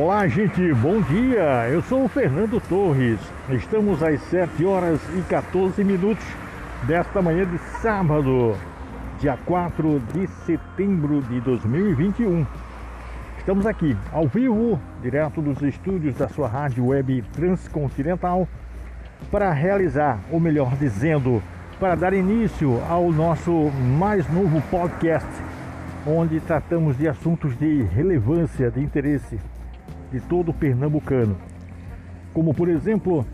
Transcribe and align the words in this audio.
Olá, 0.00 0.28
gente, 0.28 0.72
bom 0.74 1.00
dia. 1.00 1.68
Eu 1.68 1.82
sou 1.82 2.04
o 2.04 2.08
Fernando 2.08 2.62
Torres. 2.68 3.18
Estamos 3.50 4.00
às 4.00 4.20
7 4.30 4.64
horas 4.64 5.00
e 5.18 5.22
14 5.22 5.82
minutos 5.82 6.24
desta 6.84 7.20
manhã 7.20 7.44
de 7.44 7.58
sábado, 7.82 8.54
dia 9.18 9.36
4 9.44 10.00
de 10.14 10.28
setembro 10.46 11.20
de 11.22 11.40
2021. 11.40 12.46
Estamos 13.38 13.66
aqui 13.66 13.96
ao 14.12 14.28
vivo, 14.28 14.78
direto 15.02 15.42
dos 15.42 15.60
estúdios 15.62 16.16
da 16.16 16.28
sua 16.28 16.46
rádio 16.46 16.86
web 16.86 17.20
transcontinental, 17.32 18.46
para 19.32 19.50
realizar, 19.52 20.20
ou 20.30 20.38
melhor 20.38 20.76
dizendo, 20.76 21.42
para 21.80 21.96
dar 21.96 22.12
início 22.12 22.80
ao 22.88 23.10
nosso 23.10 23.50
mais 23.98 24.32
novo 24.32 24.62
podcast, 24.70 25.28
onde 26.06 26.38
tratamos 26.38 26.96
de 26.96 27.08
assuntos 27.08 27.58
de 27.58 27.82
relevância, 27.82 28.70
de 28.70 28.80
interesse 28.80 29.40
de 30.10 30.20
todo 30.20 30.52
pernambucano. 30.52 31.36
Como 32.32 32.54
por 32.54 32.68
exemplo, 32.68 33.26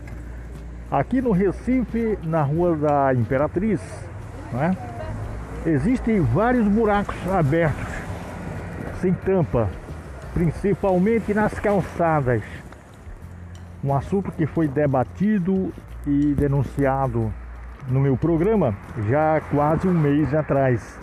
aqui 0.89 1.21
no 1.21 1.31
Recife, 1.31 2.17
na 2.23 2.41
Rua 2.41 2.75
da 2.75 3.13
Imperatriz, 3.13 3.81
né, 4.51 4.75
existem 5.65 6.21
vários 6.21 6.67
buracos 6.67 7.15
abertos, 7.31 7.87
sem 9.01 9.13
tampa, 9.13 9.69
principalmente 10.33 11.33
nas 11.33 11.59
calçadas. 11.59 12.41
Um 13.83 13.93
assunto 13.93 14.31
que 14.31 14.45
foi 14.45 14.67
debatido 14.67 15.71
e 16.07 16.33
denunciado 16.33 17.31
no 17.87 17.99
meu 17.99 18.17
programa 18.17 18.75
já 19.07 19.37
há 19.37 19.41
quase 19.41 19.87
um 19.87 19.93
mês 19.93 20.33
atrás, 20.33 20.97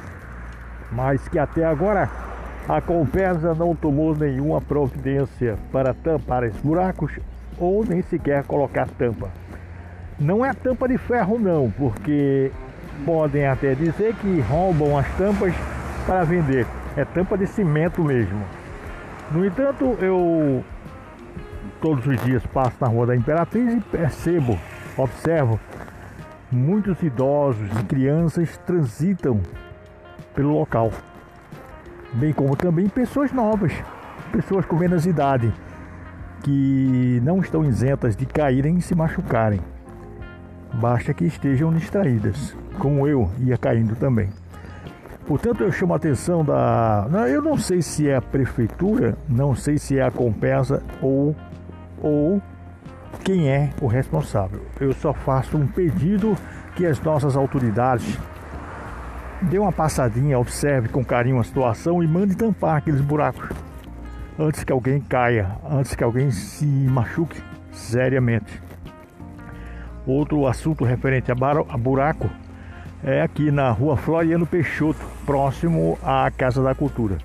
mas 0.90 1.28
que 1.28 1.38
até 1.38 1.64
agora 1.64 2.10
a 2.68 2.80
Compesa 2.80 3.54
não 3.54 3.74
tomou 3.74 4.14
nenhuma 4.14 4.60
providência 4.60 5.56
para 5.72 5.92
tampar 5.92 6.44
esses 6.44 6.60
buracos 6.60 7.12
ou 7.58 7.84
nem 7.84 8.02
sequer 8.02 8.44
colocar 8.44 8.88
tampa. 8.90 9.30
Não 10.18 10.44
é 10.44 10.52
tampa 10.54 10.88
de 10.88 10.96
ferro 10.96 11.38
não, 11.38 11.70
porque 11.70 12.52
podem 13.04 13.46
até 13.46 13.74
dizer 13.74 14.14
que 14.14 14.40
roubam 14.40 14.96
as 14.96 15.08
tampas 15.16 15.52
para 16.06 16.24
vender. 16.24 16.66
É 16.96 17.04
tampa 17.04 17.36
de 17.36 17.46
cimento 17.46 18.02
mesmo. 18.04 18.42
No 19.32 19.44
entanto, 19.44 19.96
eu 20.00 20.62
todos 21.80 22.06
os 22.06 22.20
dias 22.22 22.46
passo 22.46 22.76
na 22.80 22.86
Rua 22.86 23.06
da 23.06 23.16
Imperatriz 23.16 23.74
e 23.74 23.80
percebo, 23.80 24.56
observo, 24.96 25.58
muitos 26.50 27.02
idosos 27.02 27.68
e 27.80 27.84
crianças 27.84 28.56
transitam 28.58 29.40
pelo 30.34 30.58
local 30.58 30.92
bem 32.14 32.32
como 32.32 32.56
também 32.56 32.88
pessoas 32.88 33.32
novas, 33.32 33.72
pessoas 34.30 34.66
com 34.66 34.76
menos 34.76 35.06
idade, 35.06 35.52
que 36.42 37.20
não 37.22 37.40
estão 37.40 37.64
isentas 37.64 38.16
de 38.16 38.26
caírem 38.26 38.76
e 38.76 38.82
se 38.82 38.94
machucarem. 38.94 39.60
Basta 40.74 41.12
que 41.12 41.24
estejam 41.24 41.72
distraídas, 41.72 42.56
como 42.78 43.06
eu 43.06 43.30
ia 43.38 43.56
caindo 43.56 43.94
também. 43.96 44.30
Portanto, 45.26 45.62
eu 45.62 45.70
chamo 45.70 45.92
a 45.92 45.96
atenção 45.96 46.44
da. 46.44 47.06
Eu 47.28 47.40
não 47.40 47.56
sei 47.56 47.80
se 47.80 48.08
é 48.08 48.16
a 48.16 48.22
prefeitura, 48.22 49.16
não 49.28 49.54
sei 49.54 49.78
se 49.78 49.98
é 49.98 50.02
a 50.02 50.10
Compesa 50.10 50.82
ou, 51.00 51.36
ou 52.02 52.42
quem 53.22 53.48
é 53.48 53.70
o 53.80 53.86
responsável. 53.86 54.60
Eu 54.80 54.92
só 54.92 55.12
faço 55.12 55.56
um 55.56 55.66
pedido 55.66 56.36
que 56.74 56.84
as 56.84 57.00
nossas 57.00 57.36
autoridades 57.36 58.18
Dê 59.50 59.58
uma 59.58 59.72
passadinha, 59.72 60.38
observe 60.38 60.88
com 60.88 61.04
carinho 61.04 61.38
a 61.38 61.44
situação 61.44 62.02
e 62.02 62.06
mande 62.06 62.36
tampar 62.36 62.76
aqueles 62.76 63.00
buracos 63.00 63.48
antes 64.38 64.64
que 64.64 64.72
alguém 64.72 65.00
caia, 65.00 65.50
antes 65.68 65.94
que 65.94 66.02
alguém 66.02 66.30
se 66.30 66.64
machuque 66.64 67.42
seriamente. 67.70 68.62
Outro 70.06 70.46
assunto 70.46 70.84
referente 70.84 71.30
a 71.30 71.34
buraco 71.34 72.30
é 73.04 73.22
aqui 73.22 73.50
na 73.50 73.70
rua 73.70 73.96
Floriano 73.96 74.46
Peixoto, 74.46 75.00
próximo 75.26 75.98
à 76.02 76.30
Casa 76.30 76.62
da 76.62 76.74
Cultura. 76.74 77.18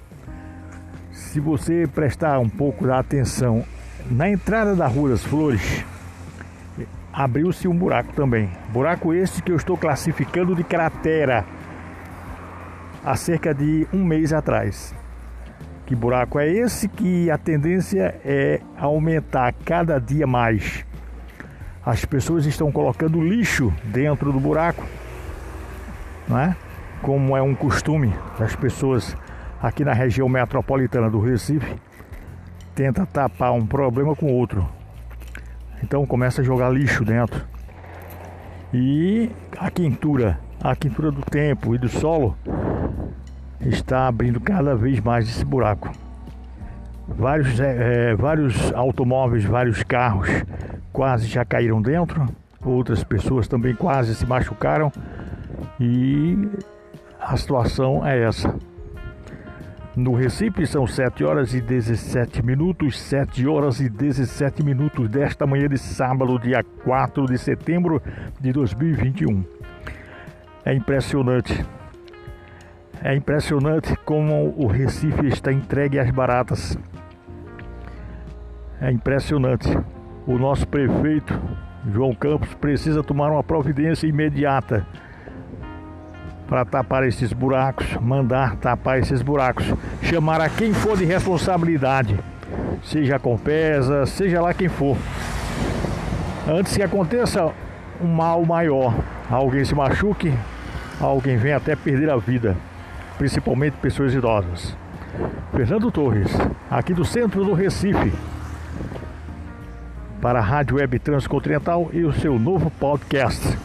Se 1.12 1.40
você 1.40 1.88
prestar 1.88 2.40
um 2.40 2.50
pouco 2.50 2.86
da 2.86 3.00
atenção 3.00 3.64
na 4.10 4.30
entrada 4.30 4.76
da 4.76 4.88
Rua 4.88 5.10
das 5.10 5.24
Flores, 5.24 5.84
abriu-se 7.12 7.68
um 7.68 7.78
buraco 7.78 8.14
também. 8.14 8.50
Buraco 8.70 9.14
este 9.14 9.42
que 9.42 9.52
eu 9.52 9.56
estou 9.56 9.78
classificando 9.78 10.56
de 10.56 10.64
cratera 10.64 11.46
há 13.08 13.16
cerca 13.16 13.54
de 13.54 13.88
um 13.94 14.04
mês 14.04 14.34
atrás. 14.34 14.94
Que 15.86 15.96
buraco 15.96 16.38
é 16.38 16.46
esse? 16.50 16.90
Que 16.90 17.32
a 17.32 17.38
tendência 17.38 18.20
é 18.26 18.60
aumentar 18.78 19.54
cada 19.64 19.98
dia 19.98 20.28
mais. 20.28 20.86
As 21.86 22.04
pessoas 22.04 22.46
estão 22.46 22.70
colocando 22.70 23.22
lixo 23.22 23.74
dentro 23.86 24.34
do 24.34 24.40
buraco, 24.42 24.86
não 26.28 26.38
é? 26.38 26.56
Como 27.02 27.38
é 27.38 27.42
um 27.42 27.56
costume 27.56 28.14
das 28.38 28.58
pessoas 28.58 29.16
aqui 29.62 29.86
na 29.86 29.94
região 29.94 30.28
metropolitana 30.28 31.10
do 31.10 31.22
Recife, 31.22 31.76
tenta 32.76 33.06
tapar 33.06 33.54
um 33.54 33.66
problema 33.66 34.18
com 34.18 34.34
outro. 34.34 34.68
Então 35.82 36.06
começa 36.06 36.42
a 36.42 36.44
jogar 36.44 36.70
lixo 36.72 37.06
dentro. 37.06 37.42
E 38.74 39.32
a 39.58 39.72
quintura, 39.72 40.38
a 40.62 40.76
quintura 40.76 41.10
do 41.10 41.22
tempo 41.22 41.74
e 41.74 41.78
do 41.78 41.88
solo 41.88 42.36
está 43.62 44.08
abrindo 44.08 44.40
cada 44.40 44.76
vez 44.76 45.00
mais 45.00 45.28
esse 45.28 45.44
buraco. 45.44 45.92
Vários, 47.08 47.60
é, 47.60 48.12
é, 48.12 48.16
vários 48.16 48.74
automóveis, 48.74 49.46
vários 49.46 49.82
carros 49.84 50.28
quase 50.92 51.28
já 51.28 51.46
caíram 51.46 51.82
dentro, 51.82 52.26
outras 52.64 53.04
pessoas 53.04 53.48
também 53.48 53.74
quase 53.74 54.14
se 54.16 54.26
machucaram 54.26 54.92
e 55.80 56.50
a 57.20 57.38
situação 57.38 58.06
é 58.06 58.24
essa. 58.24 58.54
No 59.96 60.14
Recife 60.14 60.68
são 60.68 60.86
7 60.86 61.24
horas 61.24 61.56
e 61.56 61.62
17 61.62 62.44
minutos, 62.44 63.00
7 63.00 63.48
horas 63.48 63.80
e 63.80 63.90
17 63.90 64.64
minutos 64.64 65.10
desta 65.10 65.48
manhã 65.48 65.68
de 65.68 65.78
sábado, 65.78 66.38
dia 66.38 66.64
4 66.84 67.26
de 67.26 67.38
setembro 67.38 68.02
de 68.40 68.52
2021. 68.52 69.44
É 70.64 70.74
impressionante 70.74 71.66
é 73.08 73.16
impressionante 73.16 73.96
como 74.04 74.54
o 74.58 74.68
Recife 74.68 75.28
está 75.28 75.50
entregue 75.50 75.98
às 75.98 76.12
baratas. 76.12 76.78
É 78.82 78.92
impressionante. 78.92 79.70
O 80.28 80.38
nosso 80.38 80.68
prefeito, 80.68 81.34
João 81.90 82.14
Campos, 82.14 82.54
precisa 82.56 83.02
tomar 83.02 83.32
uma 83.32 83.42
providência 83.42 84.08
imediata 84.08 84.86
para 86.50 86.66
tapar 86.66 87.08
esses 87.08 87.32
buracos, 87.32 87.96
mandar 87.96 88.58
tapar 88.58 89.00
esses 89.00 89.22
buracos, 89.22 89.74
chamar 90.02 90.42
a 90.42 90.50
quem 90.50 90.74
for 90.74 90.98
de 90.98 91.06
responsabilidade, 91.06 92.20
seja 92.84 93.16
a 93.16 93.20
Compesa, 93.20 94.06
seja 94.06 94.42
lá 94.42 94.54
quem 94.54 94.68
for. 94.68 94.98
Antes 96.46 96.76
que 96.76 96.84
aconteça 96.84 97.54
um 98.02 98.08
mal 98.08 98.44
maior, 98.44 98.94
alguém 99.30 99.64
se 99.64 99.74
machuque, 99.74 100.34
alguém 101.00 101.38
venha 101.38 101.56
até 101.56 101.74
perder 101.74 102.10
a 102.10 102.18
vida 102.18 102.58
principalmente 103.18 103.78
pessoas 103.78 104.14
idosas. 104.14 104.76
Fernando 105.52 105.92
Torres, 105.92 106.32
aqui 106.70 106.94
do 106.94 107.04
centro 107.04 107.44
do 107.44 107.54
Recife, 107.54 108.14
para 110.22 110.40
a 110.40 110.42
Rádio 110.42 110.78
Web 110.78 111.00
Transcontinental 111.00 111.90
e 111.94 112.04
o 112.04 112.14
seu 112.14 112.38
novo 112.38 112.70
podcast. 112.72 113.58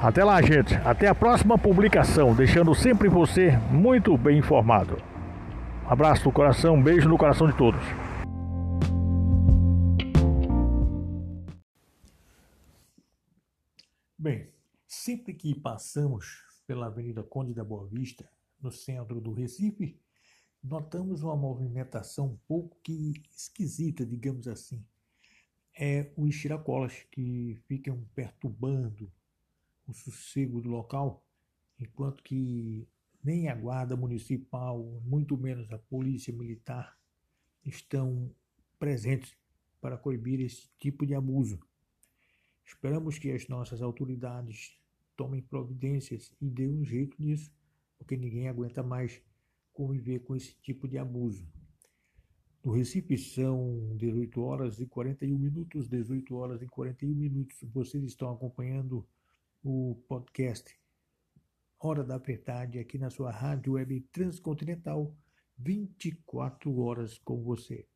Até 0.00 0.22
lá, 0.22 0.40
gente. 0.40 0.74
Até 0.84 1.08
a 1.08 1.14
próxima 1.14 1.58
publicação, 1.58 2.34
deixando 2.34 2.74
sempre 2.74 3.08
você 3.08 3.58
muito 3.70 4.16
bem 4.16 4.38
informado. 4.38 4.96
Um 5.84 5.92
abraço 5.92 6.24
no 6.24 6.32
coração, 6.32 6.74
um 6.74 6.82
beijo 6.82 7.08
no 7.08 7.18
coração 7.18 7.48
de 7.48 7.54
todos. 7.54 7.80
Bem, 14.16 14.48
sempre 14.86 15.34
que 15.34 15.54
passamos 15.54 16.47
pela 16.68 16.86
Avenida 16.88 17.22
Conde 17.22 17.54
da 17.54 17.64
Boa 17.64 17.86
Vista, 17.86 18.30
no 18.60 18.70
centro 18.70 19.22
do 19.22 19.32
Recife, 19.32 19.98
notamos 20.62 21.22
uma 21.22 21.34
movimentação 21.34 22.26
um 22.26 22.36
pouco 22.46 22.76
que 22.82 23.14
esquisita, 23.34 24.04
digamos 24.04 24.46
assim. 24.46 24.84
É 25.74 26.12
os 26.14 26.34
chiracolas 26.34 27.06
que 27.10 27.58
ficam 27.66 28.04
perturbando 28.14 29.10
o 29.86 29.94
sossego 29.94 30.60
do 30.60 30.68
local, 30.68 31.24
enquanto 31.80 32.22
que 32.22 32.86
nem 33.24 33.48
a 33.48 33.54
guarda 33.54 33.96
municipal, 33.96 34.78
muito 35.02 35.38
menos 35.38 35.72
a 35.72 35.78
polícia 35.78 36.34
militar, 36.34 36.98
estão 37.64 38.30
presentes 38.78 39.34
para 39.80 39.96
coibir 39.96 40.38
esse 40.40 40.68
tipo 40.78 41.06
de 41.06 41.14
abuso. 41.14 41.58
Esperamos 42.66 43.18
que 43.18 43.32
as 43.32 43.48
nossas 43.48 43.80
autoridades 43.80 44.78
tomem 45.18 45.42
providências 45.42 46.32
e 46.40 46.48
dê 46.48 46.68
um 46.68 46.84
jeito 46.84 47.20
nisso, 47.20 47.52
porque 47.98 48.16
ninguém 48.16 48.48
aguenta 48.48 48.84
mais 48.84 49.20
conviver 49.72 50.20
com 50.20 50.36
esse 50.36 50.54
tipo 50.62 50.86
de 50.86 50.96
abuso. 50.96 51.44
No 52.64 52.72
Recife 52.72 53.18
são 53.18 53.96
18 53.96 54.40
horas 54.40 54.80
e 54.80 54.86
41 54.86 55.36
minutos, 55.36 55.88
18 55.88 56.36
horas 56.36 56.62
e 56.62 56.66
41 56.68 57.12
minutos. 57.12 57.58
Vocês 57.64 58.04
estão 58.04 58.30
acompanhando 58.30 59.04
o 59.62 59.96
podcast 60.08 60.78
Hora 61.80 62.04
da 62.04 62.18
Verdade 62.18 62.78
aqui 62.78 62.96
na 62.96 63.10
sua 63.10 63.32
rádio 63.32 63.72
web 63.72 64.00
transcontinental, 64.12 65.16
24 65.56 66.76
horas 66.78 67.18
com 67.18 67.42
você. 67.42 67.86